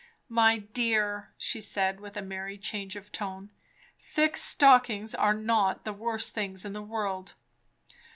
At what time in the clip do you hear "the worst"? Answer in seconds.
5.85-6.33